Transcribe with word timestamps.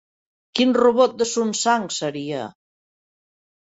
Quin 0.59 0.73
robot 0.79 1.15
de 1.21 1.29
Sunsang 1.33 1.89
seria? 2.01 2.45